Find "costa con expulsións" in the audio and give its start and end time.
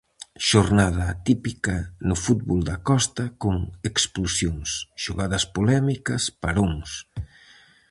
2.89-4.69